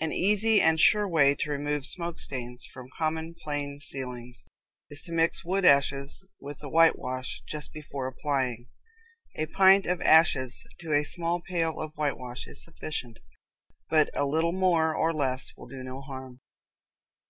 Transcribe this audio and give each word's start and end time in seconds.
An 0.00 0.12
easy 0.12 0.62
and 0.62 0.80
sure 0.80 1.06
way 1.06 1.34
to 1.34 1.50
remove 1.50 1.84
smoke 1.84 2.18
stains 2.18 2.64
from 2.64 2.88
common 2.96 3.34
plain 3.38 3.80
ceilings 3.80 4.46
is 4.88 5.02
to 5.02 5.12
mix 5.12 5.44
wood 5.44 5.66
ashes 5.66 6.26
with 6.40 6.60
the 6.60 6.70
whitewash 6.70 7.42
just 7.46 7.74
before 7.74 8.06
applying. 8.06 8.70
A 9.36 9.44
pint 9.44 9.84
of 9.84 10.00
ashes 10.00 10.66
to 10.78 10.94
a 10.94 11.04
small 11.04 11.42
pail 11.42 11.80
of 11.80 11.92
whitewash 11.98 12.46
is 12.46 12.64
sufficient, 12.64 13.18
but 13.90 14.08
a 14.14 14.24
little 14.24 14.52
more 14.52 14.96
or 14.96 15.12
less 15.12 15.52
will 15.54 15.66
do 15.68 15.82
no 15.82 16.00
harm. 16.00 16.40